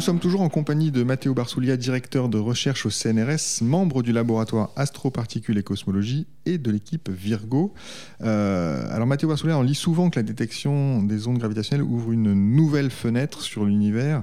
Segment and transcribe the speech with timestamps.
[0.00, 4.12] Nous sommes toujours en compagnie de Matteo Barsoulia, directeur de recherche au CNRS, membre du
[4.12, 7.74] laboratoire Astroparticules et Cosmologie et de l'équipe Virgo.
[8.22, 12.32] Euh, alors Matteo Barsoulia, on lit souvent que la détection des ondes gravitationnelles ouvre une
[12.32, 14.22] nouvelle fenêtre sur l'univers.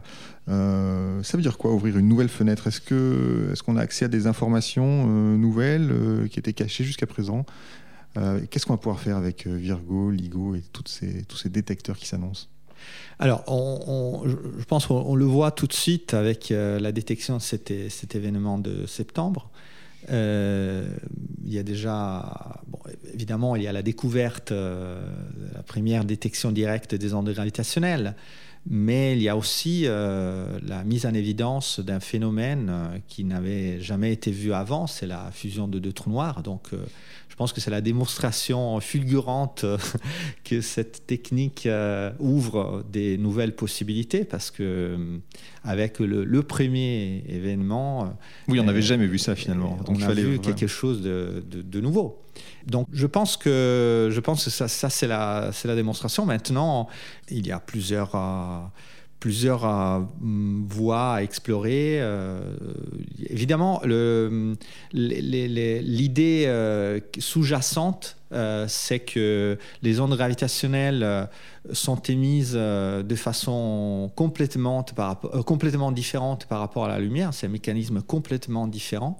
[0.50, 2.66] Euh, ça veut dire quoi ouvrir une nouvelle fenêtre?
[2.66, 7.46] Est-ce qu'on est a accès à des informations euh, nouvelles qui étaient cachées jusqu'à présent?
[8.50, 12.48] Qu'est-ce qu'on va pouvoir faire avec Virgo, LIGO et ces, tous ces détecteurs qui s'annoncent?
[13.20, 13.44] Alors,
[14.26, 18.60] je pense qu'on le voit tout de suite avec euh, la détection de cet, événement
[18.60, 19.50] de septembre.
[20.12, 20.88] Euh,
[21.44, 22.62] il y a déjà,
[23.14, 25.02] évidemment, il y a la découverte, euh,
[25.56, 28.16] la première détection directe des ondes gravitationnelles,
[28.70, 34.30] mais il y a aussi la mise en évidence d'un phénomène qui n'avait jamais été
[34.30, 36.44] vu avant, c'est la fusion de deux trous noirs.
[36.44, 36.72] Donc,
[37.38, 39.64] pense que c'est la démonstration fulgurante
[40.44, 45.18] que cette technique euh, ouvre des nouvelles possibilités parce que euh,
[45.64, 48.08] avec le, premier événement, euh,
[48.48, 49.78] oui, on n'avait jamais vu ça finalement.
[49.86, 52.24] Donc on a vu quelque chose de, de, nouveau.
[52.66, 56.26] Donc je pense que je pense que ça, ça c'est la c'est la démonstration.
[56.26, 56.88] Maintenant,
[57.30, 58.16] il y a plusieurs
[59.20, 62.00] plusieurs euh, voies à explorer.
[62.00, 62.40] Euh,
[63.30, 63.82] évidemment,
[64.94, 68.18] l'idée euh, sous-jacente,
[68.68, 71.30] c'est que les ondes gravitationnelles
[71.72, 74.84] sont émises de façon complètement,
[75.92, 77.34] différente par rapport à la lumière.
[77.34, 79.18] C'est un mécanisme complètement différent.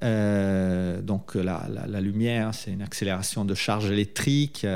[0.00, 4.66] donc la lumière, c'est une accélération de charge électrique.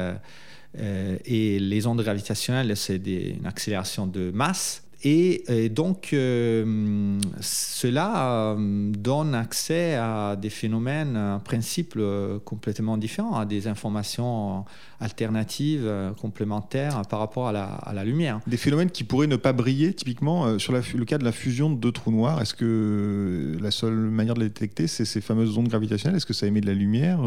[0.79, 4.86] Euh, et les ondes gravitationnelles, c'est une accélération de masse.
[5.05, 11.99] Et, donc, euh, cela euh, donne accès à des phénomènes, en principe,
[12.45, 14.65] complètement différents, à des informations
[15.01, 15.91] alternatives,
[16.21, 18.41] complémentaires par rapport à la, lumière.
[18.47, 21.77] Des phénomènes qui pourraient ne pas briller, typiquement, sur le cas de la fusion de
[21.77, 22.41] deux trous noirs.
[22.41, 26.17] Est-ce que la seule manière de les détecter, c'est ces fameuses ondes gravitationnelles?
[26.17, 27.21] Est-ce que ça émet de la lumière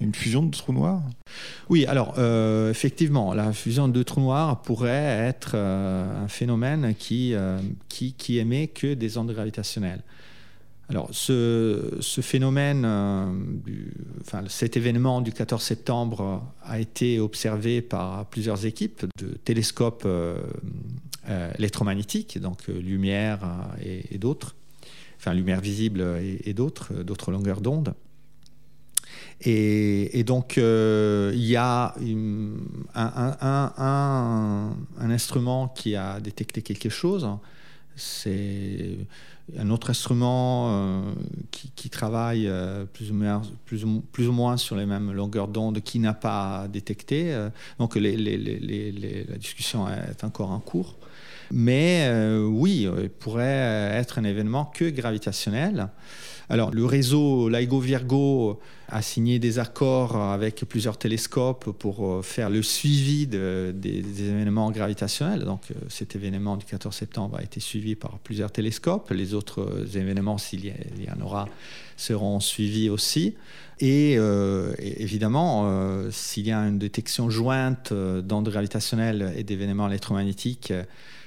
[0.00, 1.02] une fusion de trous noirs?
[1.68, 7.34] Oui, alors euh, effectivement, la fusion de trous noirs pourrait être euh, un phénomène qui,
[7.34, 7.58] euh,
[7.88, 10.02] qui, qui, émet que des ondes gravitationnelles.
[10.88, 12.84] Alors, ce, ce phénomène,
[14.20, 20.08] enfin, cet événement du 14 septembre a été observé par plusieurs équipes de télescopes
[21.56, 24.56] électromagnétiques, donc lumière et, d'autres,
[25.16, 26.04] enfin lumière visible
[26.44, 27.94] et d'autres, d'autres longueurs d'onde.
[29.42, 31.94] Et, donc, euh, il y a
[32.94, 37.26] un, instrument qui a détecté quelque chose.
[37.96, 38.98] C'est
[39.58, 41.02] un autre instrument euh,
[41.50, 45.98] qui, travaille euh, plus, ou moins, plus, ou, moins, sur les mêmes longueurs d'onde qui
[45.98, 47.34] n'a pas détecté.
[47.78, 50.96] donc, la discussion est encore en cours.
[51.50, 52.08] Mais
[52.44, 55.88] oui, il pourrait être un événement que gravitationnel.
[56.50, 62.60] Alors, le réseau LIGO-Virgo a signé des accords avec plusieurs télescopes pour euh, faire le
[62.60, 65.44] suivi des, événements gravitationnels.
[65.44, 69.12] Donc, euh, cet événement du 14 septembre a été suivi par plusieurs télescopes.
[69.12, 70.72] Les autres euh, événements, s'il y,
[71.16, 71.46] en aura,
[71.96, 73.36] seront suivis aussi.
[73.78, 74.18] Et
[74.78, 75.66] évidemment,
[76.10, 80.70] s'il y a une détection jointe d'ondes gravitationnelles et d'événements électromagnétiques,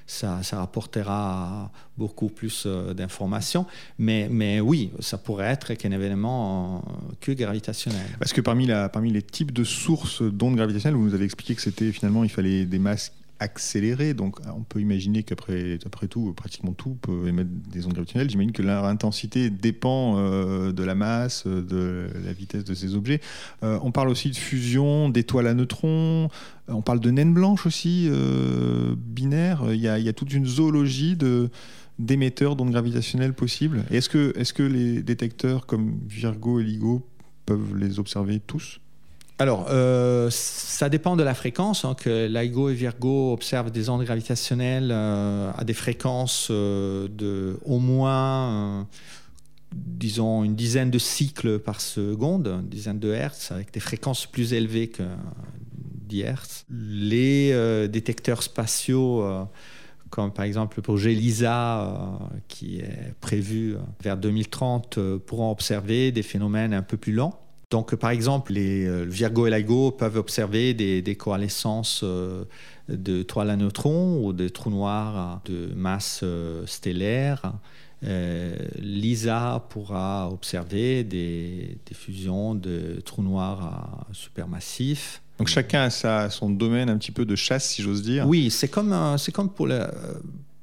[0.05, 3.65] ça, rapportera beaucoup plus euh, d'informations.
[3.97, 8.05] Mais, oui, ça pourrait être qu'un événement euh, que gravitationnel.
[8.19, 11.61] Parce que parmi, parmi les types de sources d'ondes gravitationnelles, vous nous avez expliqué que
[11.61, 13.11] c'était finalement, il fallait des masses
[13.43, 14.13] accélérées.
[14.13, 18.29] Donc on peut imaginer qu'après après tout, pratiquement tout peut émettre des ondes gravitationnelles.
[18.29, 23.21] J'imagine que leur intensité dépend euh, de la masse, de la vitesse de ces objets.
[23.61, 26.29] on parle aussi de fusion d'étoiles à neutrons,
[26.67, 29.73] on parle de naines blanches aussi, euh, binaires.
[29.73, 31.49] Il y, a, toute une zoologie de
[31.99, 33.83] d'émetteurs d'ondes gravitationnelles possibles.
[33.91, 37.07] Est que les détecteurs comme Virgo et LIGO
[37.45, 38.79] peuvent les observer tous?
[39.43, 41.85] Alors, euh, ça dépend de la fréquence.
[41.85, 47.79] Hein, que LIGO et Virgo observent des ondes gravitationnelles euh, à des fréquences de au
[47.79, 48.87] moins,
[49.73, 54.53] disons, une dizaine de cycles par seconde, une dizaine de hertz, avec des fréquences plus
[54.53, 55.03] élevées que
[56.69, 59.43] les euh, détecteurs spatiaux, euh,
[60.09, 61.95] comme par exemple le projet LISA, euh,
[62.47, 67.39] qui est prévu vers 2030, pourront observer des phénomènes un peu plus lents.
[67.73, 72.03] Donc, par exemple, les Virgo et LIGO peuvent observer des, des coalescences
[72.87, 76.23] de toiles à neutrons ou de trous noirs de masse
[76.67, 77.53] stellaire.
[78.03, 85.23] LISA pourra observer des, des, fusions de trous noirs supermassifs.
[85.39, 88.27] Donc chacun a sa, son domaine un petit peu de chasse, si j'ose dire.
[88.27, 89.67] Oui, c'est comme, c'est comme pour,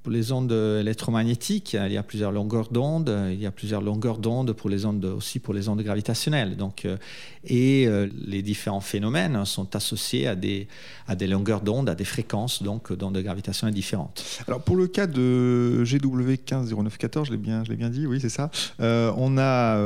[0.03, 3.15] pour les ondes électromagnétiques, il y a plusieurs longueurs d'onde.
[3.33, 6.57] Il y a plusieurs longueurs d'onde pour les ondes aussi pour les ondes gravitationnelles.
[6.57, 6.97] Donc, euh,
[7.45, 10.69] et euh, les différents phénomènes sont associés à des,
[11.07, 14.25] à des longueurs d'onde, à des fréquences donc d'ondes gravitationnelles différentes.
[14.47, 18.21] Alors pour le cas de GW 150914, je l'ai bien, je l'ai bien dit, oui
[18.21, 18.51] c'est ça.
[18.81, 19.79] Euh, on a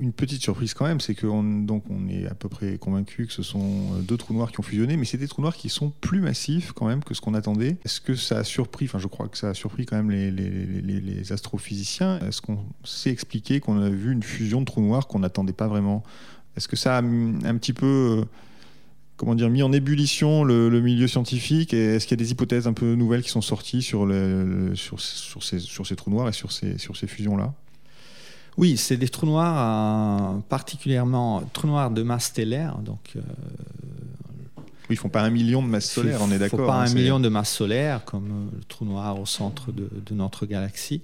[0.00, 3.32] une petite surprise quand même, c'est qu'on donc on est à peu près convaincu que
[3.32, 5.90] ce sont deux trous noirs qui ont fusionné, mais c'est des trous noirs qui sont
[6.00, 7.76] plus massifs quand même que ce qu'on attendait.
[7.84, 11.32] Est-ce que ça a surpris, enfin je crois que ça a surpris quand même les,
[11.32, 12.20] astrophysiciens.
[12.20, 15.66] Est-ce qu'on sait expliquer qu'on a vu une fusion de trous noirs qu'on n'attendait pas
[15.66, 16.04] vraiment?
[16.56, 18.24] Est-ce que ça a un petit peu euh,
[19.16, 21.74] comment dire, mis en ébullition le, milieu scientifique?
[21.74, 26.10] Est-ce qu'il y a des hypothèses un peu nouvelles qui sont sorties sur, ces, trous
[26.10, 27.54] noirs et sur ces, sur ces fusions-là?
[28.58, 33.20] Oui, c'est des trous noirs, euh, particulièrement trous noirs de masse stellaire, donc euh,
[34.90, 36.60] ils font pas un million de masses solaires, on est d'accord.
[36.60, 39.26] Ils font pas hein, un million de masses solaires comme euh, le trou noir au
[39.26, 41.02] centre de, notre galaxie,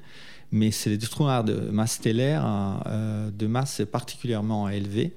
[0.52, 5.16] mais c'est des trous noirs de masse stellaire hein, euh, de masse particulièrement élevée.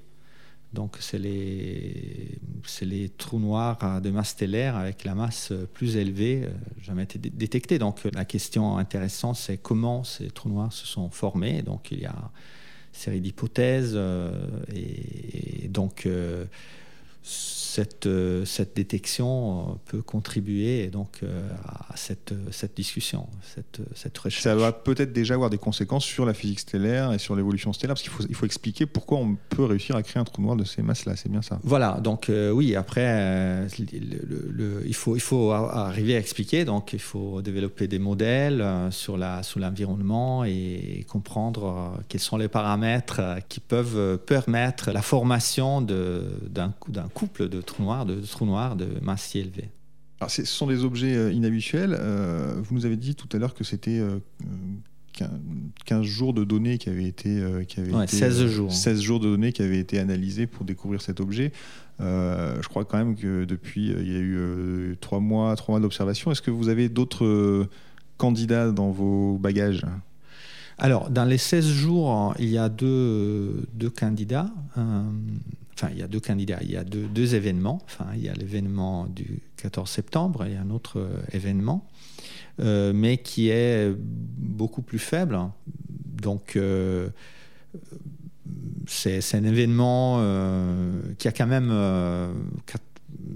[0.73, 2.37] Donc c'est les,
[2.81, 6.49] les trous noirs de masse stellaire avec la masse plus élevée, euh,
[6.81, 7.77] jamais été détectés.
[7.77, 11.61] Donc la question intéressante, c'est comment ces trous noirs se sont formés.
[11.61, 13.99] Donc il y a une série d'hypothèses
[14.73, 16.45] et, donc euh,
[17.23, 21.49] cette détection euh, peut contribuer donc euh,
[21.89, 24.43] à cette, cette discussion, cette, cette recherche.
[24.43, 27.93] Ça va peut-être déjà avoir des conséquences sur la physique stellaire et sur l'évolution stellaire,
[27.93, 30.55] parce qu'il faut, il faut expliquer pourquoi on peut réussir à créer un trou noir
[30.55, 31.59] de ces masses-là, c'est bien ça.
[31.63, 37.41] Voilà, donc oui, après, le, il, faut, il faut arriver à expliquer, donc il faut
[37.41, 44.17] développer des modèles sur, la, sur l'environnement et comprendre quels sont les paramètres qui peuvent
[44.25, 49.23] permettre la formation de, d'un, d'un couple de trous noirs, de, trous noirs de masse
[49.23, 49.69] si élevée.
[50.21, 51.97] Alors, ce sont des objets euh, inhabituels.
[51.99, 53.99] Euh, vous nous avez dit tout à l'heure que c'était
[55.13, 55.29] 15
[55.91, 58.71] euh, jours de données qui avaient été, qui avaient été 16 jours.
[58.71, 61.51] 16 jours de données qui avaient été analysés pour découvrir cet objet.
[61.99, 66.31] je crois quand même que depuis, il y a eu trois mois, trois mois d'observation.
[66.31, 67.67] Est-ce que vous avez d'autres
[68.17, 69.87] candidats dans vos bagages?
[70.77, 74.51] Alors, dans les 16 jours, il y a deux, deux candidats
[75.75, 77.79] enfin, il y a deux candidats, il y a deux, événements.
[77.85, 81.87] Enfin, il y a l'événement du 14 septembre et un autre euh, événement,
[82.59, 85.39] euh, mais qui est beaucoup plus faible.
[86.21, 87.09] Donc, euh,
[88.87, 90.17] c'est un événement
[91.17, 91.71] qui a quand même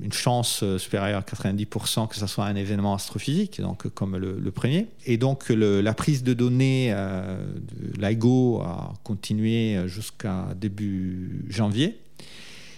[0.02, 4.88] une chance supérieure à 90% que ce soit un événement astrophysique, donc comme le, premier.
[5.06, 11.98] Et donc la prise de données de l'IGO a continué jusqu'à début janvier.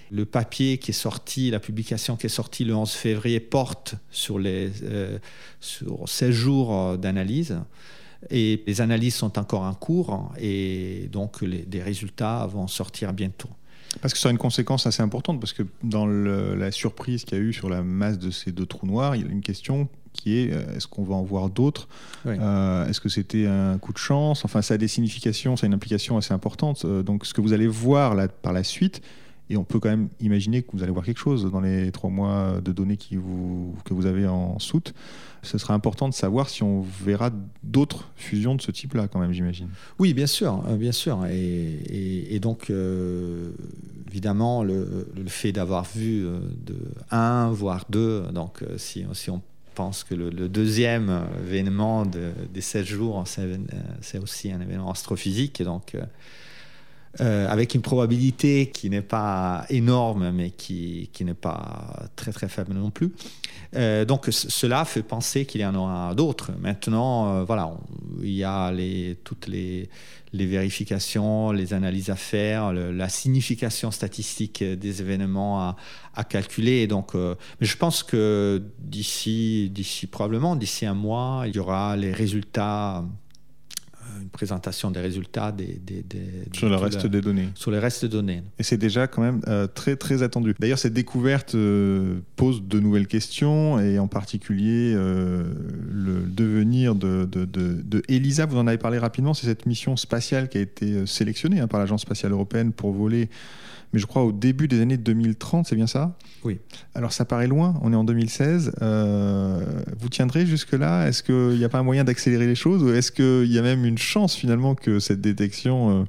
[0.09, 4.39] Le papier qui est sorti, la publication qui est sortie le 11 février porte sur,
[4.39, 5.19] les, euh,
[5.59, 7.59] sur 16 jours euh, d'analyse.
[8.29, 13.49] Et les analyses sont encore en cours et donc les, des résultats vont sortir bientôt.
[14.01, 17.41] Parce que ça a une conséquence assez importante, parce que dans la surprise qu'il y
[17.41, 19.87] a eu sur la masse de ces deux trous noirs, il y a une question
[20.13, 21.87] qui est euh, est-ce qu'on va en voir d'autres
[22.25, 24.45] Est-ce que c'était un coup de chance?
[24.45, 26.85] Enfin, ça a des significations, ça a une implication assez importante.
[26.85, 29.01] donc, ce que vous allez voir là, par la suite,
[29.49, 32.09] et on peut quand même imaginer que vous allez voir quelque chose dans les trois
[32.09, 34.93] mois de données que vous avez en soute.
[35.43, 37.31] Ce sera important de savoir si on verra
[37.63, 39.69] d'autres fusions de ce type-là, quand même, j'imagine.
[39.99, 41.25] Oui, bien sûr, euh, bien sûr.
[41.29, 43.51] Et, donc, euh,
[44.09, 46.75] évidemment, le, fait d'avoir vu euh, de
[47.11, 49.41] un, voire deux, donc si, si on
[49.75, 53.23] pense que le, deuxième événement des 16 jours,
[54.01, 55.61] c'est aussi un événement astrophysique.
[55.61, 55.95] Donc,
[57.19, 62.47] euh, avec une probabilité qui n'est pas énorme, mais qui, qui n'est pas très très
[62.47, 63.11] faible non plus.
[63.75, 66.51] Euh, donc cela fait penser qu'il y en aura d'autres.
[66.59, 67.71] Maintenant, euh, voilà,
[68.21, 68.71] il y a
[69.23, 69.89] toutes les,
[70.31, 75.75] les, vérifications, les analyses à faire, la signification statistique des événements à,
[76.13, 76.85] à calculer.
[76.85, 82.11] Donc, mais je pense que d'ici, d'ici probablement d'ici un mois, il y aura les
[82.11, 83.03] résultats
[84.21, 85.79] une présentation des résultats des,
[86.53, 87.49] sur le reste des données.
[87.55, 88.43] Sur les restes de données.
[88.59, 90.55] Et c'est déjà quand même euh, très très attendu.
[90.59, 95.43] D'ailleurs, cette découverte euh, pose de nouvelles questions et en particulier euh,
[95.91, 98.45] le devenir de, de, de, ELISA.
[98.45, 99.33] Vous en avez parlé rapidement.
[99.33, 103.29] C'est cette mission spatiale qui a été sélectionnée hein, par l'Agence spatiale européenne pour voler
[103.93, 106.17] mais je crois au début des années 2030, c'est bien ça?
[106.43, 106.59] Oui.
[106.93, 108.73] Alors ça paraît loin, on est en 2016.
[108.81, 109.63] Euh,
[109.99, 111.07] vous tiendrez jusque-là?
[111.07, 112.83] Est-ce qu'il n'y a pas un moyen d'accélérer les choses?
[112.83, 116.01] Ou est-ce qu'il y a même une chance finalement que cette détection...
[116.01, 116.03] Euh,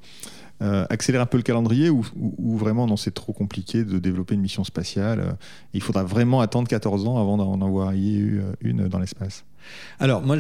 [0.63, 2.05] euh, accélère un peu le calendrier ou,
[2.57, 5.37] vraiment non c'est trop compliqué de développer une mission spatiale
[5.73, 9.45] il faudra vraiment attendre 14 ans avant d'en envoyer une dans l'espace
[10.01, 10.37] alors moi,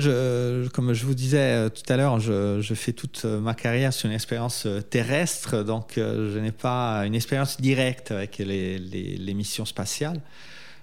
[0.72, 4.66] comme je vous disais tout à l'heure, je, fais toute ma carrière sur une expérience
[4.88, 10.22] terrestre, donc je n'ai pas une expérience directe avec les missions spatiales.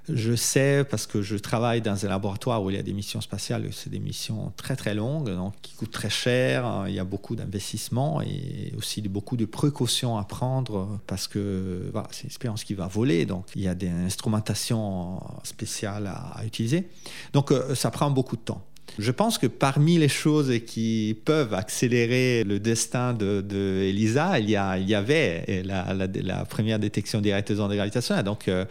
[0.07, 3.21] Je sais parce que je travaille dans un laboratoire où il y a des missions
[3.21, 6.85] spatiales, c'est des missions très très longues, donc qui coûtent très cher.
[6.87, 12.07] Il y a beaucoup d'investissements et aussi beaucoup de précautions à prendre parce que voilà,
[12.11, 16.87] c'est une expérience qui va voler, donc il y a des instrumentations spéciales à, utiliser.
[17.33, 18.63] Donc euh, ça prend beaucoup de temps.
[18.99, 24.53] Je pense que parmi les choses qui peuvent accélérer le destin de, Elisa, il y,
[24.53, 28.23] il y avait la, première détection directe des ondes gravitationnelles.
[28.23, 28.65] Donc, euh,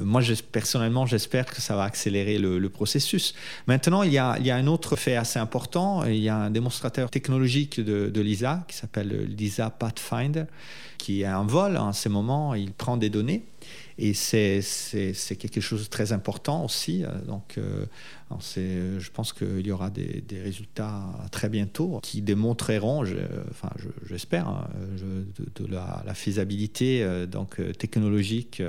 [0.00, 0.22] moi,
[0.52, 3.34] personnellement, j'espère que ça va accélérer le, processus.
[3.66, 6.04] Maintenant, il y, a, il y, a, un autre fait assez important.
[6.04, 10.44] Il y a un démonstrateur technologique de, de l'ISA qui s'appelle l'ISA Pathfinder,
[10.98, 12.54] qui est en vol en ce moment.
[12.54, 13.44] Il prend des données
[13.98, 17.04] et c'est quelque chose de très important aussi.
[17.26, 17.58] Donc,
[18.56, 23.04] euh, je pense qu'il y aura des, résultats très bientôt qui démontreront,
[23.50, 23.70] enfin,
[24.06, 24.68] j'espère, hein,
[25.56, 28.62] de, la, faisabilité euh, donc, euh, technologique.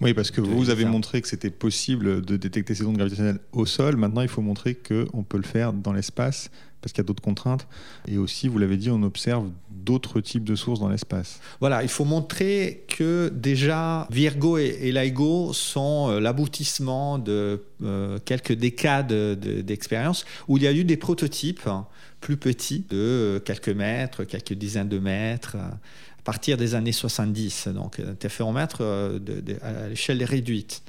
[0.00, 3.66] oui, parce que vous avez montré que c'était possible de détecter ces ondes gravitationnelles au
[3.66, 3.96] sol.
[3.96, 6.50] Maintenant, il faut montrer qu'on peut le faire dans l'espace
[6.82, 7.66] parce qu'il y a d'autres contraintes.
[8.06, 11.40] Et aussi, vous l'avez dit, on observe d'autres types de sources dans l'espace.
[11.60, 18.52] Voilà, il faut montrer que déjà Virgo et, LIGO sont euh, l'aboutissement de euh, quelques
[18.52, 21.86] décades d'expérience où il y a eu des prototypes hein,
[22.20, 25.78] plus petits de euh, quelques mètres, quelques dizaines de mètres à
[26.24, 30.82] partir des années 70, donc interféromètre de, à l'échelle réduite.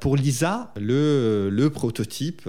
[0.00, 2.48] Pour l'ISA, le, le prototype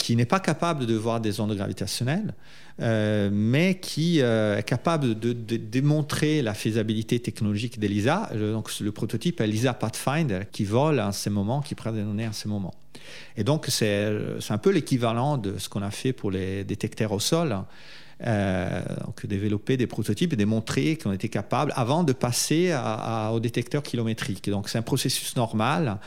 [0.00, 2.32] qui n'est pas capable de voir des ondes gravitationnelles,
[2.80, 8.30] euh, mais qui euh, est capable de, démontrer la faisabilité technologique d'ELISA.
[8.34, 12.32] Donc, le prototype ELISA Pathfinder, qui vole en ce moment, qui prend des données en
[12.32, 12.72] ce moment.
[13.36, 14.08] Et donc, c'est
[14.48, 17.58] un peu l'équivalent de ce qu'on a fait pour les détecteurs au sol.
[18.26, 22.74] Euh, donc développer des prototypes et démontrer qu'on était capable avant de passer
[23.32, 24.50] au détecteur kilométrique.
[24.50, 25.98] Donc c'est un processus normal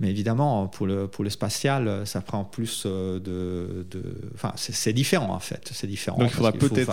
[0.00, 3.84] mais évidemment, pour le, pour le spatial, ça prend plus euh, de.
[4.34, 5.70] Enfin, c'est différent en fait.
[5.74, 6.16] C'est différent.
[6.16, 6.90] Donc il faudra peut-être.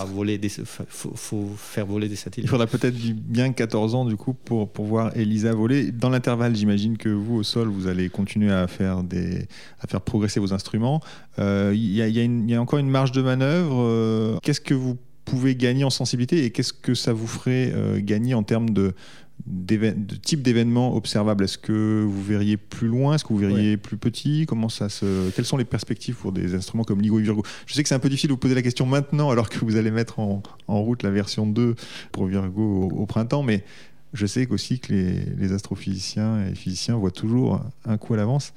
[0.90, 2.48] faut, faut, faire voler des satellites.
[2.48, 5.94] Il faudra peut-être bien 14 ans du coup pour, pour voir ELISA voler.
[5.94, 9.48] Dans l'intervalle, j'imagine que vous, au sol, vous allez continuer à faire, des,
[9.80, 11.02] à faire progresser vos instruments.
[11.40, 13.78] Euh, il y, a, y, a encore une marge de manœuvre.
[13.84, 18.34] Euh, qu'est-ce que vous pouvez gagner en sensibilité et qu'est-ce que ça vous ferait gagner
[18.34, 18.94] en termes de,
[19.46, 23.15] de type d'événements observables Est-ce que vous verriez plus loin?
[23.15, 24.46] Est-ce que vous verriez plus petit?
[24.48, 25.29] Comment ça se...
[25.32, 27.44] Quelles sont les perspectives pour des instruments comme LIGO et Virgo?
[27.65, 29.60] Je sais que c'est un peu difficile de vous poser la question maintenant alors que
[29.60, 31.75] vous allez mettre en, route la version 2
[32.12, 33.63] pour Virgo au, printemps, mais
[34.13, 38.53] je sais aussi que les, les astrophysiciens et physiciens voient toujours un coup à l'avance.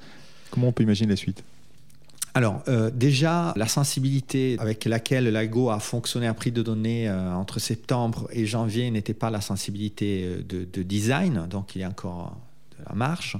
[0.49, 1.43] Comment on peut imaginer la suite?
[2.33, 7.33] Alors, euh, déjà, la sensibilité avec laquelle l'ALGO a fonctionné à prix de données euh,
[7.33, 11.89] entre septembre et janvier n'était pas la sensibilité euh, de, design, donc il y a
[11.89, 12.37] encore
[12.77, 13.37] de la marge.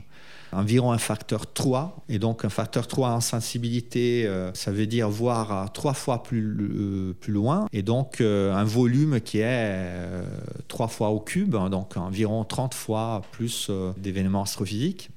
[0.53, 5.71] Environ un facteur 3, et donc un facteur 3 en sensibilité, ça veut dire voir
[5.71, 9.95] trois fois plus, plus loin, et donc un volume qui est
[10.67, 15.09] trois fois au cube, donc environ 30 fois plus d'événements astrophysiques.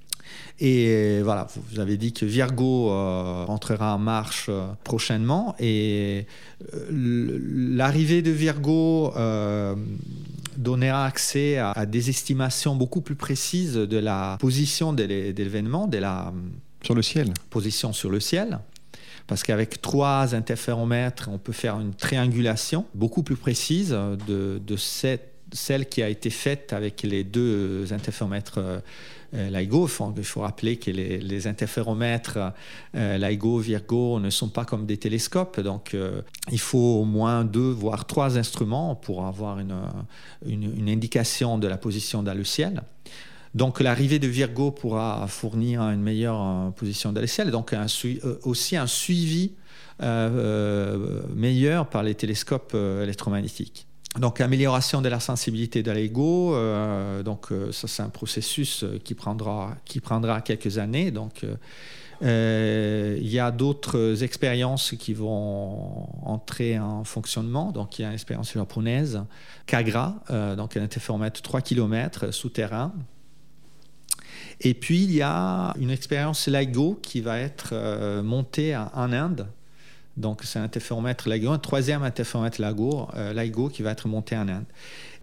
[0.60, 5.56] Et voilà, vous avez dit que Virgo euh, entrera en marche euh, prochainement.
[5.58, 6.26] Et
[6.72, 7.38] euh,
[7.76, 9.12] l'arrivée de Virgo
[10.56, 16.32] donnera accès à, des estimations beaucoup plus précises de la position de l'événement, de la
[16.82, 17.32] sur le ciel.
[17.50, 18.60] position sur le ciel.
[19.26, 23.90] Parce qu'avec trois interféromètres, on peut faire une triangulation beaucoup plus précise
[24.28, 28.58] de, de cette celle qui a été faite avec les deux interféromètres
[29.34, 29.88] LIGO.
[30.16, 32.38] Il faut, rappeler que les, interféromètres
[32.94, 37.44] euh, LIGO, Virgo ne sont pas comme des télescopes, donc euh, il faut au moins
[37.44, 42.82] deux, voire trois instruments pour avoir une, indication de la position dans le ciel.
[43.54, 47.74] Donc l'arrivée de Virgo pourra fournir une meilleure position dans le ciel, donc
[48.42, 49.52] aussi un suivi
[50.00, 53.86] meilleur par les télescopes électromagnétiques.
[54.18, 59.00] Donc, amélioration de la sensibilité de l'ego, euh, donc euh, ça c'est un processus euh,
[59.02, 61.10] qui prendra, qui prendra quelques années.
[61.10, 61.44] Donc,
[62.22, 67.72] il y a d'autres expériences qui vont entrer en fonctionnement.
[67.72, 69.22] Donc, il y a une expérience japonaise,
[69.66, 70.14] Kagra,
[70.56, 72.94] donc un interféromètre 3 km souterrain.
[74.60, 77.74] Et puis, il y a une expérience LIGO qui va être
[78.22, 79.48] montée en Inde
[80.16, 84.36] donc, c'est un interféromètre LIGO, un troisième interféromètre LIGO, euh, LIGO qui va être monté
[84.36, 84.64] en Inde.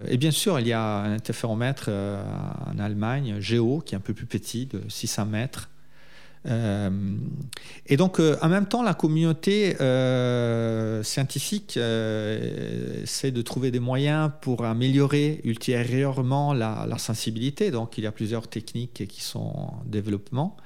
[0.08, 2.22] Et bien sûr, il y a un interféromètre euh,
[2.66, 5.70] en Allemagne, Géo, qui est un peu plus petit, de 600 mètres,
[6.48, 6.90] Euh,
[7.86, 9.76] et donc, en même temps, la communauté
[11.04, 17.70] scientifique essaie de trouver des moyens pour améliorer ultérieurement la, sensibilité.
[17.70, 20.58] Donc, il y a plusieurs techniques qui sont en développement.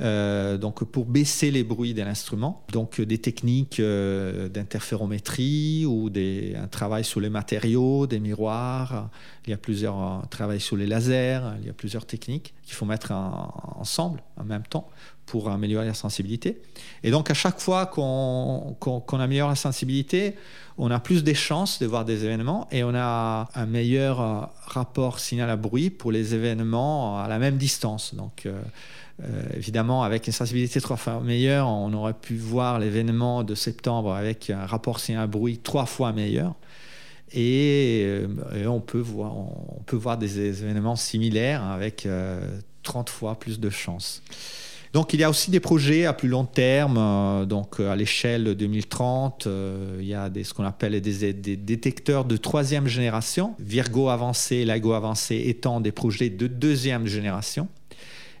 [0.00, 2.64] Euh, donc pour baisser les bruits de l'instrument.
[2.72, 9.10] Donc des techniques euh, d'interférométrie ou des, un travail sur les matériaux, des miroirs.
[9.46, 11.40] Il y a plusieurs euh, travail sur les lasers.
[11.60, 14.88] Il y a plusieurs techniques qu'il faut mettre ensemble en même temps
[15.28, 16.60] pour améliorer la sensibilité.
[17.02, 20.34] Et donc à chaque fois qu'on améliore la sensibilité,
[20.78, 25.18] on a plus de chances de voir des événements et on a un meilleur rapport
[25.18, 28.14] signal à bruit pour les événements à la même distance.
[28.14, 28.46] Donc
[29.24, 34.14] euh, évidemment, avec une sensibilité trois fois meilleure, on aurait pu voir l'événement de septembre
[34.14, 36.54] avec un rapport signal-bruit trois fois meilleur.
[37.32, 42.08] Et, euh, on, peut voir, on peut voir des événements similaires avec
[42.84, 44.22] 30 euh, fois plus de chances.
[44.98, 49.46] Donc il y a aussi des projets à plus long terme, donc à l'échelle 2030,
[50.00, 54.64] il y a des, ce qu'on appelle des, des, détecteurs de troisième génération, Virgo avancé,
[54.64, 57.68] LIGO avancé étant des projets de deuxième génération.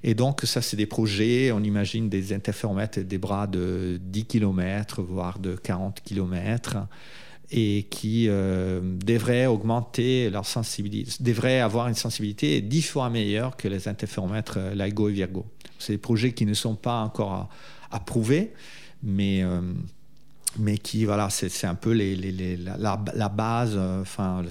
[0.02, 5.00] Et donc, ça, c'est des projets, on imagine des interféromètres, des bras de 10 km,
[5.02, 6.88] voire de 40 km,
[7.50, 13.68] et qui euh, devraient augmenter leur sensibilité, devraient avoir une sensibilité 10 fois meilleure que
[13.68, 15.46] les interféromètres euh, LIGO et Virgo.
[15.78, 17.48] C'est des projets qui ne sont pas encore
[17.90, 18.52] approuvés,
[19.02, 19.60] mais euh,
[20.58, 24.42] mais qui, voilà, c'est un peu la, base, euh, enfin,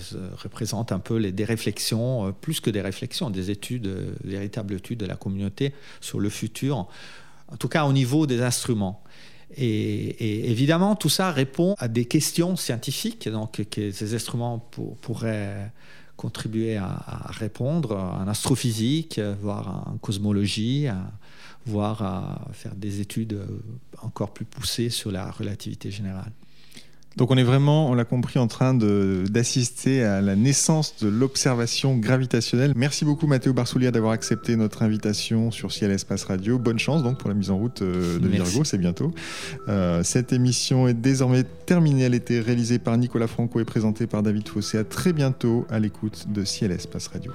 [0.41, 5.15] représente un peu des réflexions, plus que des réflexions, des études, véritables études de la
[5.15, 6.87] communauté sur le futur,
[7.51, 9.03] en tout cas au niveau des instruments.
[9.55, 14.59] Et, évidemment, tout ça répond à des questions scientifiques, donc que ces instruments
[15.01, 15.71] pourraient
[16.17, 20.87] contribuer à, répondre en astrophysique, voire en cosmologie,
[21.65, 23.39] voire à faire des études
[24.01, 26.31] encore plus poussées sur la relativité générale.
[27.17, 31.97] Donc on est vraiment, on l'a compris, en train d'assister à la naissance de l'observation
[31.97, 32.73] gravitationnelle.
[32.75, 36.59] Merci beaucoup Mathéo Barsoulier d'avoir accepté notre invitation sur Ciel Espace Radio.
[36.59, 39.11] Bonne chance donc pour la mise en route euh, de Virgo, c'est bientôt.
[39.67, 42.03] Euh, cette émission est désormais terminée.
[42.03, 44.77] Elle était réalisée par Nicolas Franco et présentée par David Fossé.
[44.77, 47.31] À très bientôt à l'écoute de Ciel Espace Radio.